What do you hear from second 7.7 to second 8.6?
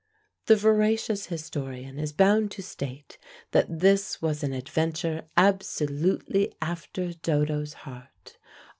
heart.